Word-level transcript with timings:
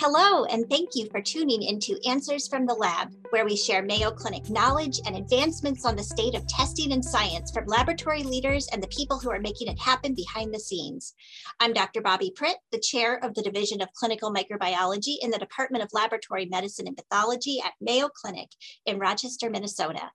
Hello, 0.00 0.44
and 0.44 0.70
thank 0.70 0.90
you 0.94 1.08
for 1.10 1.20
tuning 1.20 1.60
into 1.60 1.98
Answers 2.06 2.46
from 2.46 2.66
the 2.66 2.74
Lab, 2.74 3.12
where 3.30 3.44
we 3.44 3.56
share 3.56 3.82
Mayo 3.82 4.12
Clinic 4.12 4.48
knowledge 4.48 5.00
and 5.04 5.16
advancements 5.16 5.84
on 5.84 5.96
the 5.96 6.04
state 6.04 6.36
of 6.36 6.46
testing 6.46 6.92
and 6.92 7.04
science 7.04 7.50
from 7.50 7.66
laboratory 7.66 8.22
leaders 8.22 8.68
and 8.68 8.80
the 8.80 8.86
people 8.96 9.18
who 9.18 9.28
are 9.28 9.40
making 9.40 9.66
it 9.66 9.80
happen 9.80 10.14
behind 10.14 10.54
the 10.54 10.60
scenes. 10.60 11.14
I'm 11.58 11.72
Dr. 11.72 12.00
Bobbi 12.00 12.32
Pritt, 12.32 12.54
the 12.70 12.78
chair 12.78 13.16
of 13.24 13.34
the 13.34 13.42
Division 13.42 13.82
of 13.82 13.92
Clinical 13.92 14.32
Microbiology 14.32 15.16
in 15.20 15.32
the 15.32 15.38
Department 15.38 15.82
of 15.82 15.90
Laboratory 15.92 16.46
Medicine 16.46 16.86
and 16.86 16.96
Pathology 16.96 17.60
at 17.60 17.72
Mayo 17.80 18.08
Clinic 18.08 18.50
in 18.86 19.00
Rochester, 19.00 19.50
Minnesota. 19.50 20.12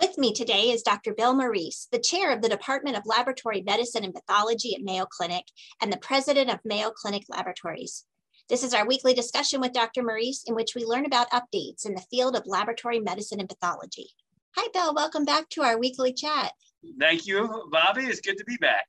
With 0.00 0.16
me 0.16 0.32
today 0.32 0.70
is 0.70 0.82
Dr. 0.82 1.12
Bill 1.12 1.34
Morice, 1.34 1.88
the 1.92 1.98
chair 1.98 2.32
of 2.32 2.40
the 2.40 2.48
Department 2.48 2.96
of 2.96 3.02
Laboratory 3.04 3.60
Medicine 3.60 4.02
and 4.02 4.14
Pathology 4.14 4.74
at 4.74 4.80
Mayo 4.80 5.04
Clinic 5.04 5.44
and 5.82 5.92
the 5.92 5.98
president 5.98 6.48
of 6.48 6.60
Mayo 6.64 6.90
Clinic 6.90 7.24
Laboratories. 7.28 8.06
This 8.48 8.62
is 8.62 8.74
our 8.74 8.86
weekly 8.86 9.12
discussion 9.12 9.60
with 9.60 9.72
Dr. 9.72 10.04
Morice, 10.04 10.44
in 10.46 10.54
which 10.54 10.76
we 10.76 10.84
learn 10.84 11.04
about 11.04 11.30
updates 11.30 11.84
in 11.84 11.94
the 11.94 12.04
field 12.10 12.36
of 12.36 12.46
laboratory 12.46 13.00
medicine 13.00 13.40
and 13.40 13.48
pathology. 13.48 14.06
Hi, 14.54 14.68
Bill. 14.72 14.94
Welcome 14.94 15.24
back 15.24 15.48
to 15.50 15.62
our 15.62 15.76
weekly 15.76 16.12
chat. 16.12 16.52
Thank 17.00 17.26
you, 17.26 17.68
Bobbi. 17.72 18.08
It's 18.08 18.20
good 18.20 18.38
to 18.38 18.44
be 18.44 18.56
back. 18.58 18.86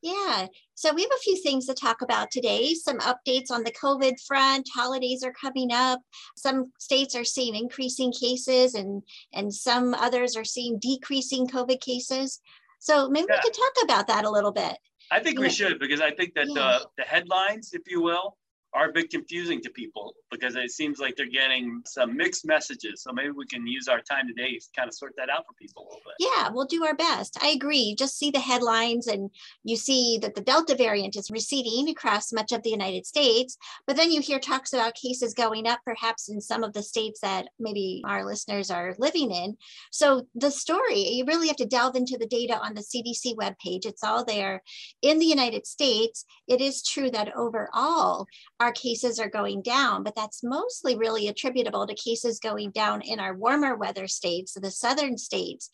Yeah, 0.00 0.46
so 0.74 0.94
we 0.94 1.02
have 1.02 1.10
a 1.14 1.22
few 1.22 1.36
things 1.42 1.66
to 1.66 1.74
talk 1.74 2.00
about 2.00 2.30
today. 2.30 2.72
Some 2.72 2.98
updates 3.00 3.50
on 3.50 3.62
the 3.62 3.72
COVID 3.72 4.14
front. 4.26 4.68
Holidays 4.74 5.22
are 5.22 5.32
coming 5.32 5.70
up. 5.70 6.00
Some 6.36 6.72
states 6.78 7.14
are 7.14 7.24
seeing 7.24 7.54
increasing 7.54 8.10
cases, 8.10 8.74
and 8.74 9.02
and 9.34 9.52
some 9.52 9.94
others 9.94 10.34
are 10.36 10.44
seeing 10.44 10.78
decreasing 10.78 11.46
COVID 11.46 11.80
cases. 11.80 12.40
So 12.80 13.08
maybe 13.08 13.26
yeah. 13.30 13.36
we 13.36 13.50
could 13.50 13.58
talk 13.58 13.84
about 13.84 14.06
that 14.08 14.24
a 14.24 14.30
little 14.30 14.52
bit. 14.52 14.76
I 15.10 15.20
think 15.20 15.36
you 15.36 15.42
we 15.42 15.46
know, 15.48 15.52
should 15.52 15.78
because 15.78 16.00
I 16.00 16.10
think 16.10 16.34
that 16.34 16.48
uh, 16.48 16.54
yeah. 16.54 16.78
the, 16.78 16.88
the 16.98 17.04
headlines, 17.04 17.70
if 17.72 17.82
you 17.86 18.02
will, 18.02 18.36
are 18.74 18.88
a 18.88 18.92
bit 18.92 19.10
confusing 19.10 19.60
to 19.62 19.70
people 19.70 20.14
because 20.30 20.56
it 20.56 20.70
seems 20.70 20.98
like 20.98 21.14
they're 21.16 21.26
getting 21.26 21.80
some 21.86 22.16
mixed 22.16 22.44
messages. 22.44 23.02
So 23.02 23.12
maybe 23.12 23.30
we 23.30 23.46
can 23.46 23.66
use 23.66 23.86
our 23.86 24.00
time 24.00 24.26
today 24.26 24.58
to 24.58 24.66
kind 24.76 24.88
of 24.88 24.94
sort 24.94 25.12
that 25.16 25.30
out 25.30 25.44
for 25.46 25.54
people 25.54 25.84
a 25.84 25.86
little 25.86 26.02
bit. 26.04 26.14
Yeah, 26.18 26.50
we'll 26.52 26.66
do 26.66 26.84
our 26.84 26.96
best. 26.96 27.38
I 27.40 27.48
agree. 27.48 27.94
Just 27.96 28.18
see 28.18 28.32
the 28.32 28.40
headlines 28.40 29.06
and 29.06 29.30
you 29.62 29.76
see 29.76 30.18
that 30.22 30.34
the 30.34 30.40
Delta 30.40 30.74
variant 30.74 31.14
is 31.14 31.30
receding 31.30 31.88
across 31.88 32.32
much 32.32 32.50
of 32.50 32.64
the 32.64 32.70
United 32.70 33.06
States. 33.06 33.56
But 33.86 33.96
then 33.96 34.10
you 34.10 34.20
hear 34.20 34.40
talks 34.40 34.72
about 34.72 34.94
cases 34.94 35.34
going 35.34 35.68
up, 35.68 35.78
perhaps 35.84 36.28
in 36.28 36.40
some 36.40 36.64
of 36.64 36.72
the 36.72 36.82
states 36.82 37.20
that 37.20 37.46
maybe 37.60 38.02
our 38.04 38.24
listeners 38.24 38.70
are 38.70 38.96
living 38.98 39.30
in. 39.30 39.56
So 39.92 40.26
the 40.34 40.50
story, 40.50 40.98
you 40.98 41.24
really 41.26 41.46
have 41.46 41.56
to 41.56 41.66
delve 41.66 41.94
into 41.94 42.18
the 42.18 42.26
data 42.26 42.58
on 42.58 42.74
the 42.74 42.82
CDC 42.82 43.36
webpage. 43.36 43.86
It's 43.86 44.02
all 44.02 44.24
there. 44.24 44.62
In 45.00 45.20
the 45.20 45.26
United 45.26 45.66
States, 45.66 46.24
it 46.48 46.60
is 46.60 46.82
true 46.82 47.10
that 47.10 47.36
overall, 47.36 48.26
our 48.64 48.72
cases 48.72 49.18
are 49.18 49.28
going 49.28 49.60
down, 49.60 50.02
but 50.02 50.14
that's 50.16 50.42
mostly 50.42 50.96
really 50.96 51.28
attributable 51.28 51.86
to 51.86 51.94
cases 51.94 52.40
going 52.40 52.70
down 52.70 53.02
in 53.02 53.20
our 53.20 53.36
warmer 53.36 53.76
weather 53.76 54.08
states, 54.08 54.54
the 54.54 54.70
southern 54.70 55.18
states. 55.18 55.68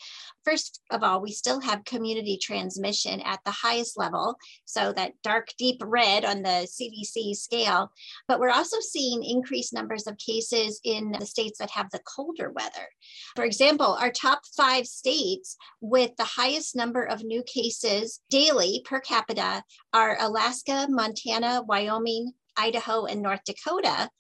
First 0.44 0.80
of 0.91 1.05
all, 1.05 1.20
we 1.20 1.30
still 1.30 1.61
have 1.61 1.84
community 1.84 2.36
transmission 2.42 3.20
at 3.20 3.38
the 3.44 3.52
highest 3.52 3.96
level, 3.96 4.34
so 4.64 4.92
that 4.94 5.12
dark, 5.22 5.50
deep 5.56 5.80
red 5.84 6.24
on 6.24 6.42
the 6.42 6.66
CDC 6.66 7.36
scale, 7.36 7.92
but 8.27 8.41
we're 8.41 8.50
also 8.50 8.78
seeing 8.80 9.22
increased 9.22 9.72
numbers 9.72 10.08
of 10.08 10.18
cases 10.18 10.80
in 10.83 11.12
the 11.12 11.27
states 11.27 11.61
that 11.61 11.70
have 11.70 11.91
the 11.92 12.00
colder 12.00 12.50
weather. 12.50 12.88
For 13.36 13.44
example, 13.44 13.96
our 14.00 14.11
top 14.11 14.41
five 14.56 14.88
states 14.88 15.56
with 15.80 16.11
the 16.16 16.24
highest 16.24 16.74
number 16.74 17.05
of 17.05 17.22
new 17.22 17.44
cases 17.44 18.18
daily 18.30 18.83
per 18.84 18.98
capita 18.98 19.62
are 19.92 20.16
Alaska, 20.20 20.88
Montana, 20.91 21.62
Wyoming, 21.62 22.33
Idaho, 22.56 23.06
and 23.06 23.23
North 23.23 23.41
Dakota. 23.45 24.11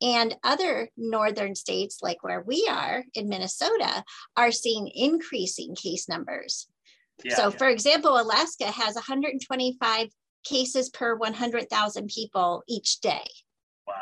And 0.00 0.36
other 0.44 0.90
northern 0.96 1.54
states, 1.54 1.98
like 2.02 2.22
where 2.22 2.42
we 2.42 2.68
are 2.70 3.04
in 3.14 3.28
Minnesota, 3.28 4.04
are 4.36 4.52
seeing 4.52 4.90
increasing 4.94 5.74
case 5.74 6.08
numbers. 6.08 6.68
Yeah, 7.24 7.34
so, 7.34 7.42
yeah. 7.44 7.50
for 7.50 7.68
example, 7.68 8.20
Alaska 8.20 8.66
has 8.66 8.94
125 8.94 10.08
cases 10.44 10.88
per 10.90 11.16
100,000 11.16 12.08
people 12.08 12.62
each 12.68 13.00
day. 13.00 13.26
Wow. 13.86 13.94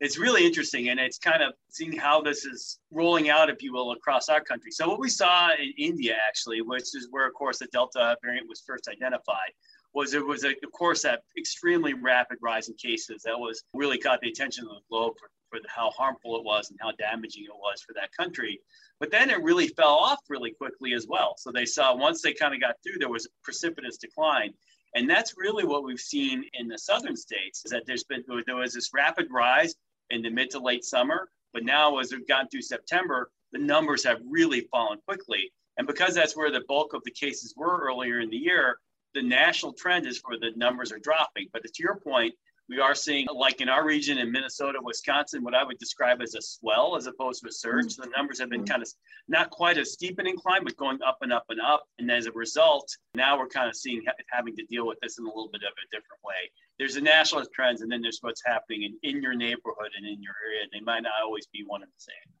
It's 0.00 0.18
really 0.18 0.44
interesting. 0.44 0.88
And 0.88 0.98
it's 0.98 1.18
kind 1.18 1.42
of 1.42 1.54
seeing 1.70 1.96
how 1.96 2.20
this 2.20 2.44
is 2.44 2.80
rolling 2.90 3.30
out, 3.30 3.48
if 3.48 3.62
you 3.62 3.72
will, 3.72 3.92
across 3.92 4.28
our 4.28 4.40
country. 4.40 4.72
So, 4.72 4.88
what 4.88 4.98
we 4.98 5.08
saw 5.08 5.50
in 5.52 5.72
India, 5.78 6.16
actually, 6.26 6.62
which 6.62 6.94
is 6.94 7.08
where, 7.10 7.26
of 7.26 7.34
course, 7.34 7.58
the 7.58 7.66
Delta 7.66 8.16
variant 8.22 8.48
was 8.48 8.62
first 8.66 8.88
identified, 8.88 9.52
was 9.94 10.12
it 10.12 10.26
was, 10.26 10.44
a, 10.44 10.50
of 10.50 10.72
course, 10.72 11.02
that 11.02 11.22
extremely 11.38 11.94
rapid 11.94 12.38
rise 12.42 12.68
in 12.68 12.74
cases 12.74 13.22
that 13.24 13.38
was 13.38 13.62
really 13.72 13.98
caught 13.98 14.20
the 14.20 14.28
attention 14.28 14.64
of 14.64 14.70
the 14.70 14.82
globe 14.90 15.14
for, 15.18 15.28
for 15.50 15.60
the, 15.60 15.68
how 15.68 15.90
harmful 15.90 16.36
it 16.36 16.44
was 16.44 16.70
and 16.70 16.78
how 16.82 16.90
damaging 16.92 17.44
it 17.44 17.56
was 17.56 17.80
for 17.80 17.94
that 17.94 18.10
country. 18.18 18.60
But 18.98 19.10
then 19.10 19.30
it 19.30 19.42
really 19.42 19.68
fell 19.68 19.94
off 19.94 20.18
really 20.28 20.50
quickly 20.50 20.94
as 20.94 21.06
well. 21.08 21.34
So 21.38 21.52
they 21.52 21.64
saw 21.64 21.94
once 21.94 22.22
they 22.22 22.32
kind 22.32 22.54
of 22.54 22.60
got 22.60 22.74
through, 22.82 22.98
there 22.98 23.08
was 23.08 23.26
a 23.26 23.28
precipitous 23.44 23.96
decline. 23.96 24.52
And 24.96 25.08
that's 25.08 25.34
really 25.36 25.64
what 25.64 25.84
we've 25.84 25.98
seen 25.98 26.44
in 26.54 26.68
the 26.68 26.78
southern 26.78 27.16
states 27.16 27.62
is 27.64 27.70
that 27.70 27.84
there's 27.86 28.04
been 28.04 28.24
there 28.46 28.56
was 28.56 28.74
this 28.74 28.90
rapid 28.92 29.26
rise 29.30 29.74
in 30.10 30.22
the 30.22 30.30
mid 30.30 30.50
to 30.50 30.60
late 30.60 30.84
summer, 30.84 31.28
but 31.52 31.64
now 31.64 31.98
as 31.98 32.12
we've 32.12 32.28
gone 32.28 32.48
through 32.48 32.62
September, 32.62 33.30
the 33.52 33.58
numbers 33.58 34.04
have 34.04 34.20
really 34.28 34.62
fallen 34.70 34.98
quickly. 35.06 35.52
And 35.76 35.86
because 35.86 36.14
that's 36.14 36.36
where 36.36 36.52
the 36.52 36.62
bulk 36.68 36.94
of 36.94 37.02
the 37.04 37.10
cases 37.10 37.54
were 37.56 37.80
earlier 37.84 38.20
in 38.20 38.30
the 38.30 38.36
year, 38.36 38.78
the 39.14 39.22
national 39.22 39.72
trend 39.72 40.06
is 40.06 40.18
for 40.18 40.38
the 40.38 40.50
numbers 40.56 40.92
are 40.92 40.98
dropping. 40.98 41.48
But 41.52 41.62
to 41.62 41.82
your 41.82 41.96
point, 41.96 42.34
we 42.68 42.80
are 42.80 42.94
seeing, 42.94 43.26
like 43.34 43.60
in 43.60 43.68
our 43.68 43.84
region 43.84 44.16
in 44.16 44.32
Minnesota, 44.32 44.78
Wisconsin, 44.82 45.44
what 45.44 45.54
I 45.54 45.62
would 45.64 45.78
describe 45.78 46.22
as 46.22 46.34
a 46.34 46.40
swell 46.40 46.96
as 46.96 47.06
opposed 47.06 47.42
to 47.42 47.48
a 47.48 47.52
surge. 47.52 47.92
Mm-hmm. 47.92 48.02
The 48.02 48.16
numbers 48.16 48.40
have 48.40 48.48
been 48.48 48.60
mm-hmm. 48.60 48.72
kind 48.72 48.82
of 48.82 48.88
not 49.28 49.50
quite 49.50 49.76
a 49.76 49.84
steep 49.84 50.18
an 50.18 50.26
incline, 50.26 50.64
but 50.64 50.76
going 50.76 50.98
up 51.02 51.18
and 51.20 51.32
up 51.32 51.44
and 51.50 51.60
up. 51.60 51.84
And 51.98 52.10
as 52.10 52.26
a 52.26 52.32
result, 52.32 52.88
now 53.14 53.38
we're 53.38 53.48
kind 53.48 53.68
of 53.68 53.76
seeing 53.76 54.02
having 54.30 54.56
to 54.56 54.64
deal 54.64 54.86
with 54.86 54.98
this 55.02 55.18
in 55.18 55.24
a 55.26 55.28
little 55.28 55.50
bit 55.52 55.62
of 55.62 55.72
a 55.72 55.86
different 55.94 56.22
way. 56.24 56.50
There's 56.78 56.94
the 56.94 57.02
national 57.02 57.44
trends, 57.54 57.82
and 57.82 57.92
then 57.92 58.00
there's 58.00 58.18
what's 58.22 58.42
happening 58.44 58.82
in, 58.84 59.10
in 59.10 59.22
your 59.22 59.34
neighborhood 59.34 59.90
and 59.96 60.06
in 60.06 60.22
your 60.22 60.34
area. 60.46 60.66
They 60.72 60.80
might 60.80 61.02
not 61.02 61.12
always 61.22 61.46
be 61.52 61.64
one 61.66 61.82
and 61.82 61.90
the 61.90 62.02
same. 62.02 62.34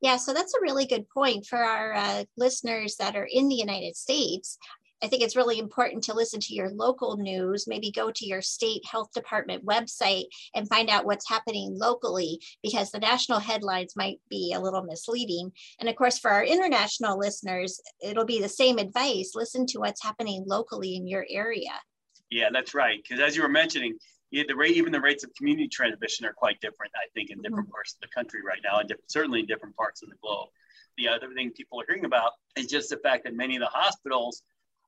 Yeah, 0.00 0.16
so 0.16 0.32
that's 0.34 0.54
a 0.54 0.60
really 0.60 0.86
good 0.86 1.08
point 1.08 1.46
for 1.46 1.58
our 1.58 1.94
uh, 1.94 2.24
listeners 2.36 2.96
that 2.96 3.16
are 3.16 3.28
in 3.30 3.48
the 3.48 3.54
United 3.54 3.96
States. 3.96 4.58
I 5.02 5.08
think 5.08 5.22
it's 5.22 5.36
really 5.36 5.58
important 5.58 6.04
to 6.04 6.14
listen 6.14 6.40
to 6.40 6.54
your 6.54 6.70
local 6.70 7.16
news, 7.16 7.66
maybe 7.66 7.90
go 7.90 8.10
to 8.10 8.26
your 8.26 8.40
state 8.40 8.84
health 8.90 9.12
department 9.12 9.66
website 9.66 10.24
and 10.54 10.68
find 10.68 10.88
out 10.88 11.04
what's 11.04 11.28
happening 11.28 11.76
locally 11.78 12.40
because 12.62 12.90
the 12.90 12.98
national 12.98 13.38
headlines 13.38 13.94
might 13.96 14.20
be 14.30 14.54
a 14.54 14.60
little 14.60 14.82
misleading. 14.82 15.52
And 15.80 15.88
of 15.88 15.96
course, 15.96 16.18
for 16.18 16.30
our 16.30 16.44
international 16.44 17.18
listeners, 17.18 17.80
it'll 18.02 18.24
be 18.24 18.40
the 18.40 18.48
same 18.48 18.78
advice 18.78 19.32
listen 19.34 19.66
to 19.66 19.80
what's 19.80 20.02
happening 20.02 20.44
locally 20.46 20.96
in 20.96 21.06
your 21.06 21.26
area. 21.28 21.72
Yeah, 22.30 22.48
that's 22.52 22.74
right. 22.74 22.98
Because 23.02 23.22
as 23.22 23.36
you 23.36 23.42
were 23.42 23.48
mentioning, 23.48 23.96
yeah, 24.30 24.42
the 24.48 24.56
rate, 24.56 24.76
even 24.76 24.92
the 24.92 25.00
rates 25.00 25.24
of 25.24 25.34
community 25.34 25.68
transmission 25.68 26.26
are 26.26 26.32
quite 26.32 26.60
different, 26.60 26.92
I 26.96 27.06
think, 27.14 27.30
in 27.30 27.40
different 27.42 27.66
mm-hmm. 27.66 27.72
parts 27.72 27.94
of 27.94 28.00
the 28.00 28.08
country 28.14 28.40
right 28.44 28.58
now, 28.64 28.80
and 28.80 28.92
certainly 29.06 29.40
in 29.40 29.46
different 29.46 29.76
parts 29.76 30.02
of 30.02 30.08
the 30.08 30.16
globe. 30.20 30.48
The 30.98 31.08
other 31.08 31.32
thing 31.34 31.52
people 31.52 31.80
are 31.80 31.84
hearing 31.86 32.06
about 32.06 32.32
is 32.56 32.66
just 32.66 32.90
the 32.90 32.96
fact 32.96 33.24
that 33.24 33.34
many 33.34 33.56
of 33.56 33.60
the 33.60 33.66
hospitals 33.66 34.42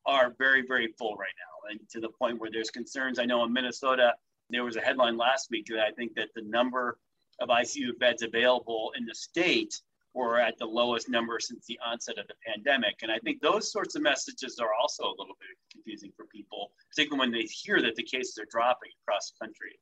are 0.06 0.34
very, 0.38 0.62
very 0.66 0.88
full 0.98 1.14
right 1.16 1.28
now, 1.38 1.70
and 1.70 1.80
to 1.90 2.00
the 2.00 2.08
point 2.08 2.40
where 2.40 2.50
there's 2.50 2.70
concerns. 2.70 3.18
I 3.18 3.24
know 3.24 3.44
in 3.44 3.52
Minnesota, 3.52 4.14
there 4.50 4.64
was 4.64 4.76
a 4.76 4.80
headline 4.80 5.16
last 5.16 5.50
week 5.50 5.66
that 5.66 5.80
I 5.80 5.90
think 5.92 6.14
that 6.14 6.28
the 6.34 6.42
number 6.42 6.98
of 7.40 7.48
ICU 7.48 7.98
beds 7.98 8.22
available 8.22 8.92
in 8.96 9.04
the 9.04 9.14
state 9.14 9.80
were 10.14 10.40
at 10.40 10.58
the 10.58 10.64
lowest 10.64 11.08
number 11.08 11.38
since 11.38 11.66
the 11.66 11.78
onset 11.86 12.18
of 12.18 12.26
the 12.26 12.34
pandemic. 12.46 12.96
And 13.02 13.12
I 13.12 13.18
think 13.18 13.40
those 13.40 13.70
sorts 13.70 13.94
of 13.94 14.02
messages 14.02 14.58
are 14.58 14.70
also 14.80 15.04
a 15.04 15.14
little 15.18 15.36
bit 15.38 15.56
confusing 15.70 16.12
for 16.16 16.24
people, 16.26 16.72
particularly 16.90 17.20
when 17.20 17.32
they 17.32 17.46
hear 17.46 17.80
that 17.82 17.94
the 17.94 18.02
cases 18.02 18.38
are 18.38 18.46
dropping 18.50 18.90
across 19.02 19.30
the 19.30 19.46
country. 19.46 19.78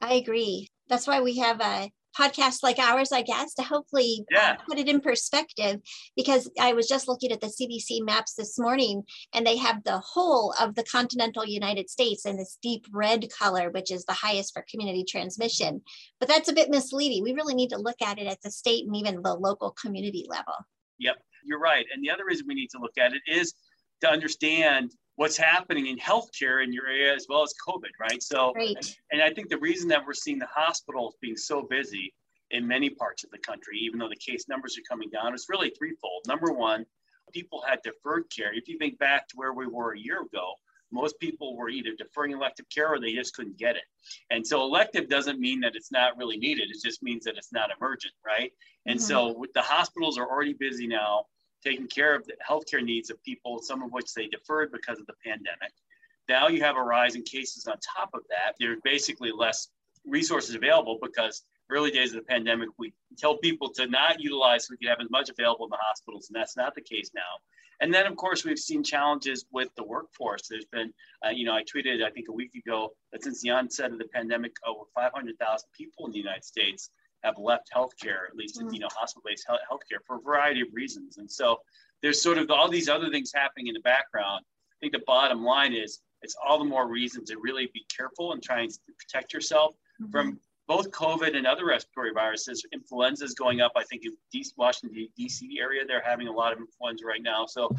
I 0.00 0.14
agree. 0.14 0.68
That's 0.88 1.06
why 1.06 1.20
we 1.20 1.36
have 1.38 1.60
a 1.60 1.90
podcasts 2.18 2.62
like 2.62 2.78
ours, 2.78 3.12
I 3.12 3.22
guess, 3.22 3.54
to 3.54 3.62
hopefully 3.62 4.24
uh, 4.32 4.36
yeah. 4.36 4.56
put 4.68 4.78
it 4.78 4.88
in 4.88 5.00
perspective. 5.00 5.80
Because 6.16 6.50
I 6.58 6.72
was 6.72 6.88
just 6.88 7.08
looking 7.08 7.32
at 7.32 7.40
the 7.40 7.48
CDC 7.48 8.04
maps 8.04 8.34
this 8.34 8.58
morning, 8.58 9.02
and 9.34 9.46
they 9.46 9.56
have 9.56 9.82
the 9.84 9.98
whole 9.98 10.54
of 10.60 10.74
the 10.74 10.84
continental 10.84 11.44
United 11.44 11.90
States 11.90 12.26
in 12.26 12.36
this 12.36 12.58
deep 12.62 12.86
red 12.92 13.26
color, 13.30 13.70
which 13.70 13.90
is 13.90 14.04
the 14.04 14.12
highest 14.12 14.52
for 14.52 14.64
community 14.70 15.04
transmission. 15.08 15.82
But 16.18 16.28
that's 16.28 16.48
a 16.48 16.54
bit 16.54 16.70
misleading. 16.70 17.22
We 17.22 17.32
really 17.32 17.54
need 17.54 17.70
to 17.70 17.78
look 17.78 18.00
at 18.02 18.18
it 18.18 18.26
at 18.26 18.40
the 18.42 18.50
state 18.50 18.86
and 18.86 18.96
even 18.96 19.22
the 19.22 19.34
local 19.34 19.72
community 19.72 20.26
level. 20.28 20.54
Yep, 20.98 21.16
you're 21.44 21.60
right. 21.60 21.86
And 21.94 22.04
the 22.04 22.10
other 22.10 22.24
reason 22.26 22.46
we 22.46 22.54
need 22.54 22.70
to 22.70 22.78
look 22.78 22.98
at 22.98 23.12
it 23.12 23.22
is 23.26 23.54
to 24.00 24.08
understand 24.08 24.92
what's 25.16 25.36
happening 25.36 25.88
in 25.88 25.98
healthcare 25.98 26.64
in 26.64 26.72
your 26.72 26.86
area 26.86 27.14
as 27.14 27.26
well 27.28 27.42
as 27.42 27.52
COVID, 27.66 27.90
right? 28.00 28.22
So, 28.22 28.54
and, 28.56 28.96
and, 29.12 29.22
I 29.22 29.30
think 29.32 29.50
the 29.50 29.58
reason 29.58 29.88
that 29.88 30.04
we're 30.06 30.14
seeing 30.14 30.38
the 30.38 30.46
hospitals 30.46 31.16
being 31.20 31.36
so 31.36 31.62
busy 31.62 32.14
in 32.50 32.66
many 32.66 32.88
parts 32.88 33.22
of 33.22 33.30
the 33.30 33.38
country, 33.38 33.78
even 33.80 33.98
though 33.98 34.08
the 34.08 34.16
case 34.16 34.48
numbers 34.48 34.78
are 34.78 34.82
coming 34.88 35.10
down, 35.10 35.34
is 35.34 35.46
really 35.48 35.70
threefold. 35.78 36.22
Number 36.26 36.52
one, 36.52 36.86
people 37.32 37.62
had 37.66 37.80
deferred 37.82 38.24
care. 38.34 38.52
If 38.54 38.68
you 38.68 38.78
think 38.78 38.98
back 38.98 39.28
to 39.28 39.36
where 39.36 39.52
we 39.52 39.66
were 39.66 39.92
a 39.92 39.98
year 39.98 40.22
ago, 40.22 40.54
most 40.92 41.18
people 41.20 41.56
were 41.56 41.68
either 41.68 41.90
deferring 41.96 42.32
elective 42.32 42.66
care 42.68 42.88
or 42.88 42.98
they 42.98 43.12
just 43.12 43.34
couldn't 43.34 43.58
get 43.58 43.76
it. 43.76 43.84
And 44.30 44.44
so 44.44 44.62
elective 44.62 45.08
doesn't 45.08 45.38
mean 45.38 45.60
that 45.60 45.76
it's 45.76 45.92
not 45.92 46.16
really 46.16 46.36
needed. 46.36 46.70
It 46.70 46.82
just 46.82 47.02
means 47.02 47.24
that 47.24 47.36
it's 47.36 47.52
not 47.52 47.70
emergent, 47.76 48.14
right? 48.26 48.52
And 48.86 48.98
mm-hmm. 48.98 49.06
so 49.06 49.44
the 49.54 49.62
hospitals 49.62 50.18
are 50.18 50.28
already 50.28 50.54
busy 50.54 50.86
now 50.86 51.26
taking 51.64 51.86
care 51.86 52.14
of 52.14 52.26
the 52.26 52.34
healthcare 52.48 52.82
needs 52.82 53.10
of 53.10 53.22
people, 53.22 53.60
some 53.62 53.82
of 53.82 53.92
which 53.92 54.12
they 54.14 54.26
deferred 54.26 54.72
because 54.72 54.98
of 54.98 55.06
the 55.06 55.14
pandemic. 55.24 55.72
Now 56.28 56.48
you 56.48 56.62
have 56.62 56.76
a 56.76 56.82
rise 56.82 57.16
in 57.16 57.22
cases 57.22 57.66
on 57.66 57.76
top 57.78 58.10
of 58.14 58.20
that. 58.28 58.54
There's 58.58 58.78
basically 58.84 59.32
less 59.32 59.68
resources 60.06 60.54
available 60.54 60.98
because 61.02 61.42
early 61.70 61.90
days 61.90 62.10
of 62.10 62.16
the 62.16 62.26
pandemic, 62.26 62.68
we 62.78 62.92
tell 63.18 63.36
people 63.36 63.70
to 63.70 63.86
not 63.86 64.20
utilize 64.20 64.66
so 64.66 64.72
we 64.72 64.76
could 64.78 64.88
have 64.88 65.00
as 65.00 65.10
much 65.10 65.28
available 65.28 65.66
in 65.66 65.70
the 65.70 65.78
hospitals, 65.80 66.28
and 66.28 66.40
that's 66.40 66.56
not 66.56 66.74
the 66.74 66.80
case 66.80 67.10
now. 67.14 67.20
And 67.80 67.92
then, 67.94 68.06
of 68.06 68.16
course, 68.16 68.44
we've 68.44 68.58
seen 68.58 68.84
challenges 68.84 69.46
with 69.50 69.68
the 69.74 69.84
workforce. 69.84 70.48
There's 70.48 70.66
been, 70.66 70.92
uh, 71.24 71.30
you 71.30 71.46
know, 71.46 71.54
I 71.54 71.62
tweeted, 71.64 72.04
I 72.04 72.10
think 72.10 72.28
a 72.28 72.32
week 72.32 72.54
ago, 72.54 72.92
that 73.10 73.24
since 73.24 73.40
the 73.40 73.50
onset 73.50 73.92
of 73.92 73.98
the 73.98 74.08
pandemic, 74.12 74.52
over 74.66 74.84
500,000 74.94 75.68
people 75.76 76.06
in 76.06 76.12
the 76.12 76.18
United 76.18 76.44
States 76.44 76.90
have 77.22 77.34
left 77.38 77.70
healthcare, 77.74 78.28
at 78.28 78.36
least, 78.36 78.58
mm-hmm. 78.58 78.72
you 78.72 78.80
know, 78.80 78.88
hospital-based 78.94 79.46
healthcare 79.48 79.98
for 80.06 80.16
a 80.16 80.20
variety 80.20 80.60
of 80.60 80.68
reasons. 80.72 81.18
And 81.18 81.30
so 81.30 81.58
there's 82.02 82.20
sort 82.20 82.38
of 82.38 82.50
all 82.50 82.68
these 82.68 82.88
other 82.88 83.10
things 83.10 83.32
happening 83.34 83.66
in 83.68 83.74
the 83.74 83.80
background. 83.80 84.44
I 84.44 84.76
think 84.80 84.92
the 84.92 85.02
bottom 85.06 85.44
line 85.44 85.74
is 85.74 86.00
it's 86.22 86.36
all 86.46 86.58
the 86.58 86.64
more 86.64 86.88
reason 86.88 87.24
to 87.26 87.36
really 87.38 87.70
be 87.72 87.84
careful 87.94 88.32
and 88.32 88.42
trying 88.42 88.70
to 88.70 88.78
protect 88.98 89.32
yourself 89.32 89.74
mm-hmm. 90.00 90.10
from 90.10 90.40
both 90.68 90.90
COVID 90.92 91.36
and 91.36 91.46
other 91.46 91.66
respiratory 91.66 92.12
viruses. 92.14 92.64
Influenza 92.72 93.24
is 93.24 93.34
going 93.34 93.60
up. 93.60 93.72
I 93.76 93.84
think 93.84 94.04
in 94.04 94.12
D- 94.32 94.46
Washington 94.56 95.08
D.C. 95.16 95.58
area, 95.60 95.84
they're 95.86 96.02
having 96.04 96.28
a 96.28 96.32
lot 96.32 96.52
of 96.52 96.58
influenza 96.58 97.04
right 97.04 97.22
now. 97.22 97.44
So, 97.46 97.74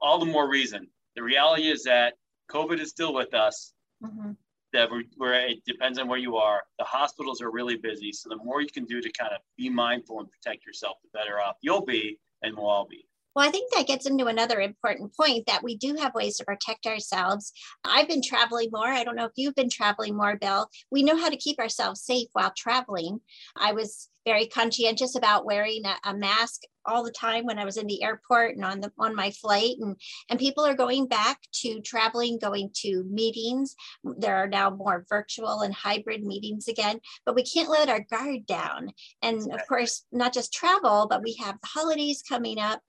all 0.00 0.18
the 0.18 0.26
more 0.26 0.48
reason. 0.48 0.86
The 1.16 1.22
reality 1.22 1.68
is 1.68 1.82
that 1.84 2.14
COVID 2.50 2.80
is 2.80 2.88
still 2.88 3.12
with 3.12 3.34
us. 3.34 3.74
Mm-hmm. 4.02 4.30
That 4.72 4.90
we're, 4.90 5.02
we're, 5.18 5.34
it 5.34 5.64
depends 5.66 5.98
on 5.98 6.06
where 6.06 6.18
you 6.18 6.36
are. 6.36 6.62
The 6.78 6.84
hospitals 6.84 7.40
are 7.42 7.50
really 7.50 7.76
busy. 7.76 8.12
So 8.12 8.28
the 8.28 8.36
more 8.36 8.60
you 8.60 8.68
can 8.68 8.84
do 8.84 9.00
to 9.00 9.10
kind 9.10 9.32
of 9.32 9.40
be 9.56 9.68
mindful 9.68 10.20
and 10.20 10.28
protect 10.30 10.64
yourself, 10.64 10.98
the 11.02 11.18
better 11.18 11.40
off 11.40 11.56
you'll 11.60 11.84
be, 11.84 12.18
and 12.42 12.56
we'll 12.56 12.68
all 12.68 12.86
be. 12.88 13.04
Well, 13.34 13.46
I 13.46 13.52
think 13.52 13.72
that 13.72 13.86
gets 13.86 14.06
into 14.06 14.26
another 14.26 14.60
important 14.60 15.14
point 15.14 15.46
that 15.46 15.62
we 15.62 15.76
do 15.76 15.94
have 15.94 16.14
ways 16.14 16.36
to 16.38 16.44
protect 16.44 16.86
ourselves. 16.86 17.52
I've 17.84 18.08
been 18.08 18.22
traveling 18.22 18.70
more. 18.72 18.88
I 18.88 19.04
don't 19.04 19.14
know 19.14 19.24
if 19.24 19.32
you've 19.36 19.54
been 19.54 19.70
traveling 19.70 20.16
more, 20.16 20.36
Bill. 20.36 20.68
We 20.90 21.04
know 21.04 21.16
how 21.16 21.28
to 21.28 21.36
keep 21.36 21.60
ourselves 21.60 22.02
safe 22.02 22.28
while 22.32 22.52
traveling. 22.56 23.20
I 23.56 23.72
was 23.72 24.08
very 24.24 24.46
conscientious 24.46 25.16
about 25.16 25.46
wearing 25.46 25.84
a, 25.86 25.96
a, 26.04 26.14
mask 26.14 26.62
all 26.84 27.02
the 27.04 27.10
time 27.10 27.44
when 27.46 27.58
I 27.58 27.64
was 27.64 27.76
in 27.76 27.86
the 27.86 28.02
airport 28.02 28.56
and 28.56 28.64
on 28.64 28.80
the 28.80 28.90
on 28.98 29.14
my 29.14 29.30
flight. 29.30 29.76
And 29.80 29.96
and 30.28 30.38
people 30.38 30.64
are 30.64 30.74
going 30.74 31.06
back 31.06 31.38
to 31.62 31.80
traveling 31.80 32.38
going 32.38 32.70
to 32.82 33.04
meetings. 33.04 33.74
There 34.04 34.36
are 34.36 34.48
now 34.48 34.70
more 34.70 35.06
virtual 35.08 35.60
and 35.60 35.74
hybrid 35.74 36.24
meetings 36.24 36.68
again 36.68 37.00
but 37.24 37.34
we 37.34 37.42
can't 37.42 37.70
let 37.70 37.88
our 37.88 38.00
guard 38.10 38.46
down. 38.46 38.90
And 39.22 39.52
of 39.52 39.66
course 39.68 40.04
not 40.12 40.32
just 40.32 40.52
travel 40.52 41.06
but 41.08 41.22
we 41.22 41.34
have 41.40 41.58
the 41.60 41.68
holidays 41.68 42.22
coming 42.26 42.58
up. 42.58 42.80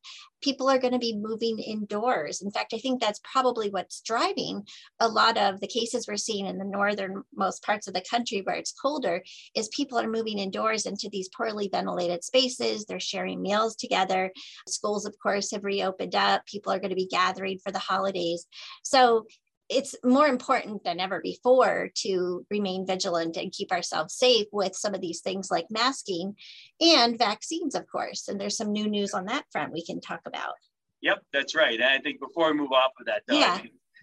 People 0.42 0.68
are 0.70 0.80
going 0.80 0.94
to 0.94 1.00
be 1.00 1.16
moving 1.16 1.60
indoors. 1.60 2.42
In 2.42 2.50
fact, 2.50 2.74
I 2.74 2.80
think 2.80 3.00
that's 3.00 3.22
probably 3.24 3.70
what's 3.70 4.02
driving 4.02 4.66
a 5.00 5.08
lot 5.08 5.38
of 5.38 5.62
the 5.62 5.68
cases 5.68 6.08
we're 6.08 6.18
seeing 6.18 6.48
in 6.48 6.58
the 6.58 6.66
northernmost 6.66 7.64
parts 7.64 7.88
of 7.88 7.94
the 7.94 8.04
country 8.10 8.42
where 8.42 8.56
it's 8.56 8.72
colder 8.72 9.22
is 9.56 9.68
people 9.68 10.00
are 10.00 10.08
moving 10.08 10.40
indoors 10.40 10.88
into 10.88 11.10
these 11.12 11.30
poorly 11.36 11.70
ventilated 11.72 12.24
spaces. 12.24 12.86
They're 12.86 13.00
sharing 13.00 13.42
meals 13.42 13.76
together. 13.76 14.32
Schools, 14.68 15.06
of 15.06 15.16
course, 15.22 15.52
have 15.52 15.64
reopened 15.64 16.16
up. 16.16 16.46
People 16.46 16.72
are 16.72 16.80
going 16.80 16.90
to 16.90 16.96
be 16.96 17.08
gathering 17.08 17.60
for 17.64 17.72
the 17.72 17.80
holidays. 17.80 18.46
So 18.84 19.26
it's 19.72 19.96
more 20.04 20.28
important 20.28 20.84
than 20.84 21.00
ever 21.00 21.22
before 21.22 21.90
to 21.96 22.46
remain 22.52 22.86
vigilant 22.86 23.38
and 23.38 23.54
keep 23.54 23.72
ourselves 23.72 24.14
safe 24.14 24.48
with 24.52 24.76
some 24.76 24.94
of 24.94 25.00
these 25.00 25.22
things 25.22 25.50
like 25.50 25.66
masking 25.70 26.36
and 26.82 27.18
vaccines, 27.18 27.74
of 27.74 27.86
course. 27.90 28.28
And 28.28 28.40
there's 28.40 28.58
some 28.58 28.74
new 28.74 28.90
news 28.90 29.14
on 29.14 29.26
that 29.28 29.46
front 29.50 29.72
we 29.72 29.86
can 29.86 30.02
talk 30.02 30.22
about. 30.26 30.56
Yep, 31.02 31.24
that's 31.32 31.56
right. 31.56 31.80
And 31.80 31.90
I 31.90 32.00
think 32.00 32.20
before 32.20 32.52
we 32.52 32.58
move 32.58 32.74
off 32.74 32.92
of 33.00 33.06
that, 33.06 33.24
though, 33.28 33.40
yeah. 33.40 33.62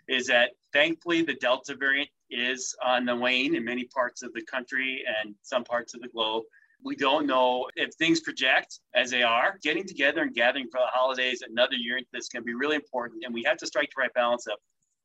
is 0.08 0.26
that 0.28 0.52
thankfully 0.72 1.20
the 1.22 1.34
Delta 1.34 1.76
variant 1.78 2.08
is 2.30 2.74
on 2.84 3.04
the 3.04 3.14
wane 3.14 3.54
in 3.54 3.64
many 3.64 3.84
parts 3.84 4.22
of 4.22 4.32
the 4.32 4.42
country 4.42 5.04
and 5.22 5.34
some 5.42 5.64
parts 5.64 5.94
of 5.94 6.00
the 6.00 6.08
globe. 6.08 6.44
We 6.84 6.96
don't 6.96 7.26
know 7.26 7.66
if 7.76 7.94
things 7.94 8.20
project 8.20 8.80
as 8.94 9.10
they 9.10 9.22
are. 9.22 9.58
Getting 9.62 9.86
together 9.86 10.22
and 10.22 10.34
gathering 10.34 10.68
for 10.70 10.78
the 10.78 10.86
holidays 10.86 11.42
another 11.48 11.74
year 11.74 11.98
into 11.98 12.08
this 12.12 12.28
can 12.28 12.44
be 12.44 12.54
really 12.54 12.76
important. 12.76 13.24
And 13.24 13.34
we 13.34 13.42
have 13.44 13.56
to 13.58 13.66
strike 13.66 13.90
the 13.94 14.02
right 14.02 14.14
balance 14.14 14.46
of 14.46 14.58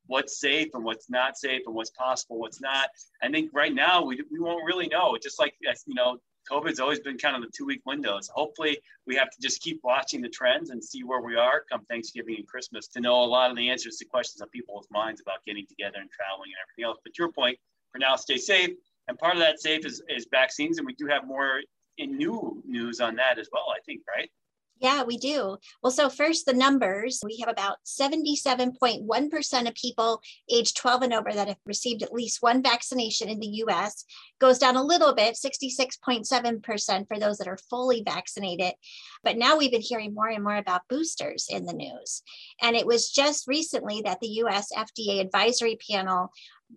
what's 0.06 0.38
safe 0.40 0.68
and 0.74 0.84
what's 0.84 1.10
not 1.10 1.36
safe 1.36 1.62
and 1.66 1.74
what's 1.74 1.90
possible, 1.90 2.38
what's 2.38 2.60
not. 2.60 2.88
I 3.22 3.30
think 3.30 3.50
right 3.52 3.74
now 3.74 4.04
we, 4.04 4.22
we 4.30 4.38
won't 4.38 4.64
really 4.64 4.88
know. 4.88 5.16
Just 5.20 5.40
like, 5.40 5.54
you 5.60 5.94
know, 5.94 6.18
COVID's 6.50 6.78
always 6.78 7.00
been 7.00 7.16
kind 7.16 7.34
of 7.36 7.42
the 7.42 7.50
two 7.56 7.64
week 7.64 7.80
windows. 7.86 8.30
Hopefully, 8.34 8.78
we 9.06 9.16
have 9.16 9.30
to 9.30 9.40
just 9.40 9.62
keep 9.62 9.80
watching 9.82 10.20
the 10.20 10.28
trends 10.28 10.70
and 10.70 10.82
see 10.82 11.02
where 11.02 11.22
we 11.22 11.36
are 11.36 11.64
come 11.70 11.84
Thanksgiving 11.86 12.36
and 12.36 12.46
Christmas 12.46 12.86
to 12.88 13.00
know 13.00 13.22
a 13.22 13.24
lot 13.24 13.50
of 13.50 13.56
the 13.56 13.70
answers 13.70 13.96
to 13.96 14.04
questions 14.04 14.42
on 14.42 14.48
people's 14.50 14.86
minds 14.90 15.20
about 15.20 15.44
getting 15.46 15.66
together 15.66 15.98
and 16.00 16.10
traveling 16.10 16.50
and 16.50 16.60
everything 16.62 16.84
else. 16.84 16.98
But 17.02 17.18
your 17.18 17.32
point, 17.32 17.58
for 17.92 17.98
now, 17.98 18.16
stay 18.16 18.36
safe. 18.36 18.70
And 19.08 19.18
part 19.18 19.34
of 19.34 19.40
that 19.40 19.60
safe 19.60 19.84
is, 19.84 20.02
is 20.08 20.26
vaccines. 20.30 20.78
And 20.78 20.86
we 20.86 20.94
do 20.94 21.06
have 21.06 21.26
more 21.26 21.60
in 21.98 22.16
new 22.16 22.62
news 22.66 23.00
on 23.00 23.16
that 23.16 23.38
as 23.38 23.48
well, 23.52 23.66
I 23.74 23.80
think, 23.84 24.02
right? 24.08 24.30
Yeah, 24.80 25.04
we 25.04 25.16
do. 25.16 25.56
Well, 25.82 25.92
so 25.92 26.10
first, 26.10 26.46
the 26.46 26.52
numbers 26.52 27.20
we 27.24 27.38
have 27.38 27.48
about 27.48 27.78
77.1% 27.86 29.68
of 29.68 29.74
people 29.74 30.20
age 30.50 30.74
12 30.74 31.02
and 31.02 31.14
over 31.14 31.32
that 31.32 31.48
have 31.48 31.56
received 31.64 32.02
at 32.02 32.12
least 32.12 32.42
one 32.42 32.62
vaccination 32.62 33.28
in 33.28 33.38
the 33.38 33.62
US, 33.66 34.04
goes 34.40 34.58
down 34.58 34.76
a 34.76 34.82
little 34.82 35.14
bit, 35.14 35.36
66.7% 35.36 37.08
for 37.08 37.18
those 37.18 37.38
that 37.38 37.48
are 37.48 37.58
fully 37.70 38.02
vaccinated. 38.04 38.74
But 39.22 39.38
now 39.38 39.56
we've 39.56 39.70
been 39.70 39.80
hearing 39.80 40.12
more 40.12 40.28
and 40.28 40.42
more 40.42 40.56
about 40.56 40.88
boosters 40.88 41.46
in 41.48 41.66
the 41.66 41.72
news. 41.72 42.22
And 42.60 42.74
it 42.74 42.86
was 42.86 43.10
just 43.10 43.46
recently 43.46 44.02
that 44.02 44.18
the 44.20 44.42
US 44.42 44.68
FDA 44.76 45.20
advisory 45.20 45.78
panel 45.88 46.30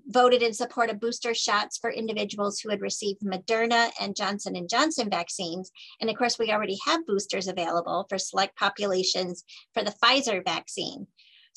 voted 0.08 0.42
in 0.42 0.54
support 0.54 0.90
of 0.90 1.00
booster 1.00 1.34
shots 1.34 1.78
for 1.78 1.92
individuals 1.92 2.60
who 2.60 2.70
had 2.70 2.82
received 2.82 3.22
Moderna 3.22 3.90
and 4.00 4.16
Johnson 4.16 4.56
and 4.56 4.70
Johnson 4.70 5.10
vaccines. 5.10 5.72
And 6.00 6.10
of 6.10 6.16
course, 6.16 6.38
we 6.38 6.52
already 6.52 6.78
have 6.86 7.06
boosters 7.06 7.48
available 7.48 8.06
for 8.10 8.18
select 8.18 8.58
populations 8.58 9.44
for 9.74 9.84
the 9.84 9.94
Pfizer 10.04 10.44
vaccine. 10.44 11.08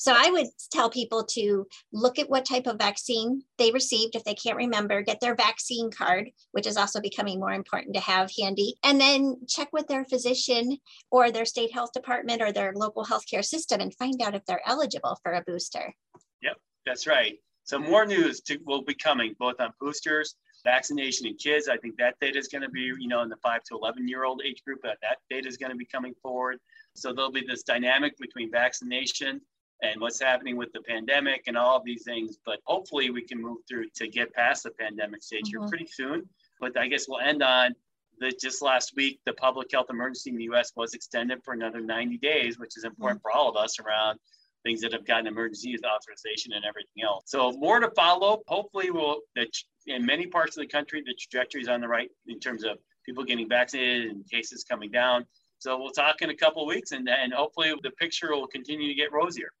So 0.01 0.15
I 0.17 0.31
would 0.31 0.47
tell 0.71 0.89
people 0.89 1.23
to 1.33 1.67
look 1.93 2.17
at 2.17 2.27
what 2.27 2.43
type 2.43 2.65
of 2.65 2.79
vaccine 2.79 3.43
they 3.59 3.69
received. 3.69 4.15
If 4.15 4.23
they 4.23 4.33
can't 4.33 4.57
remember, 4.57 5.03
get 5.03 5.19
their 5.19 5.35
vaccine 5.35 5.91
card, 5.91 6.31
which 6.53 6.65
is 6.65 6.75
also 6.75 6.99
becoming 6.99 7.39
more 7.39 7.53
important 7.53 7.93
to 7.93 8.01
have 8.01 8.31
handy, 8.35 8.73
and 8.83 8.99
then 8.99 9.35
check 9.47 9.67
with 9.71 9.85
their 9.87 10.03
physician 10.05 10.79
or 11.11 11.29
their 11.29 11.45
state 11.45 11.71
health 11.71 11.91
department 11.93 12.41
or 12.41 12.51
their 12.51 12.73
local 12.75 13.05
healthcare 13.05 13.45
system 13.45 13.79
and 13.79 13.93
find 13.93 14.19
out 14.23 14.33
if 14.33 14.43
they're 14.45 14.67
eligible 14.67 15.19
for 15.21 15.33
a 15.33 15.43
booster. 15.45 15.93
Yep, 16.41 16.57
that's 16.83 17.05
right. 17.05 17.37
So 17.71 17.79
more 17.79 18.05
news 18.05 18.41
to, 18.41 18.59
will 18.65 18.81
be 18.81 18.93
coming 18.93 19.33
both 19.39 19.61
on 19.61 19.71
boosters, 19.79 20.35
vaccination 20.65 21.25
in 21.25 21.37
kids. 21.37 21.69
I 21.69 21.77
think 21.77 21.95
that 21.99 22.15
data 22.19 22.37
is 22.37 22.49
going 22.49 22.63
to 22.63 22.69
be, 22.69 22.81
you 22.81 23.07
know, 23.07 23.21
in 23.21 23.29
the 23.29 23.37
five 23.37 23.63
to 23.69 23.75
11 23.75 24.09
year 24.09 24.25
old 24.25 24.41
age 24.45 24.61
group, 24.65 24.81
that, 24.83 24.97
that 25.01 25.19
data 25.29 25.47
is 25.47 25.55
going 25.55 25.69
to 25.69 25.77
be 25.77 25.85
coming 25.85 26.13
forward. 26.21 26.57
So 26.97 27.13
there'll 27.13 27.31
be 27.31 27.45
this 27.47 27.63
dynamic 27.63 28.17
between 28.17 28.51
vaccination 28.51 29.39
and 29.81 30.01
what's 30.01 30.21
happening 30.21 30.57
with 30.57 30.73
the 30.73 30.81
pandemic 30.81 31.43
and 31.47 31.55
all 31.55 31.77
of 31.77 31.85
these 31.85 32.03
things. 32.03 32.39
But 32.45 32.59
hopefully 32.65 33.09
we 33.09 33.21
can 33.21 33.41
move 33.41 33.59
through 33.69 33.85
to 33.95 34.09
get 34.09 34.33
past 34.33 34.63
the 34.63 34.71
pandemic 34.71 35.23
stage 35.23 35.43
mm-hmm. 35.43 35.61
here 35.61 35.69
pretty 35.69 35.87
soon. 35.87 36.27
But 36.59 36.77
I 36.77 36.89
guess 36.89 37.05
we'll 37.07 37.21
end 37.21 37.41
on 37.41 37.73
that 38.19 38.37
just 38.37 38.61
last 38.61 38.97
week, 38.97 39.21
the 39.25 39.31
public 39.31 39.71
health 39.71 39.87
emergency 39.89 40.31
in 40.31 40.35
the 40.35 40.49
US 40.51 40.73
was 40.75 40.93
extended 40.93 41.41
for 41.45 41.53
another 41.53 41.79
90 41.79 42.17
days, 42.17 42.59
which 42.59 42.75
is 42.75 42.83
important 42.83 43.21
mm-hmm. 43.21 43.31
for 43.31 43.31
all 43.31 43.47
of 43.47 43.55
us 43.55 43.79
around 43.79 44.19
things 44.63 44.81
that 44.81 44.93
have 44.93 45.05
gotten 45.05 45.27
emergency 45.27 45.69
use 45.69 45.81
authorization 45.83 46.53
and 46.53 46.63
everything 46.65 47.03
else. 47.03 47.23
So 47.27 47.51
more 47.53 47.79
to 47.79 47.89
follow. 47.91 48.41
Hopefully, 48.47 48.91
we'll 48.91 49.21
that 49.35 49.47
in 49.87 50.05
many 50.05 50.27
parts 50.27 50.57
of 50.57 50.61
the 50.61 50.67
country 50.67 51.01
the 51.05 51.15
trajectory 51.19 51.61
is 51.61 51.67
on 51.67 51.81
the 51.81 51.87
right 51.87 52.09
in 52.27 52.39
terms 52.39 52.63
of 52.63 52.77
people 53.05 53.23
getting 53.23 53.49
vaccinated 53.49 54.11
and 54.11 54.29
cases 54.29 54.63
coming 54.63 54.91
down. 54.91 55.25
So 55.59 55.77
we'll 55.77 55.91
talk 55.91 56.21
in 56.21 56.29
a 56.29 56.35
couple 56.35 56.65
weeks, 56.65 56.91
and 56.91 57.07
and 57.09 57.33
hopefully 57.33 57.73
the 57.83 57.91
picture 57.91 58.31
will 58.31 58.47
continue 58.47 58.87
to 58.87 58.95
get 58.95 59.11
rosier. 59.11 59.51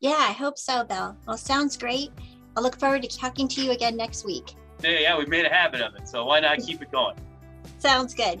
Yeah, 0.00 0.16
I 0.18 0.32
hope 0.32 0.58
so, 0.58 0.84
Bill. 0.84 1.16
Well, 1.26 1.36
sounds 1.36 1.76
great. 1.76 2.10
I 2.56 2.60
look 2.60 2.78
forward 2.78 3.02
to 3.02 3.08
talking 3.08 3.48
to 3.48 3.62
you 3.62 3.72
again 3.72 3.96
next 3.96 4.24
week. 4.24 4.54
Yeah, 4.82 4.98
yeah, 5.00 5.18
we've 5.18 5.28
made 5.28 5.44
a 5.44 5.52
habit 5.52 5.80
of 5.80 5.94
it, 5.96 6.06
so 6.06 6.24
why 6.24 6.40
not 6.40 6.58
keep 6.58 6.80
it 6.82 6.92
going? 6.92 7.16
Sounds 7.78 8.14
good. 8.14 8.40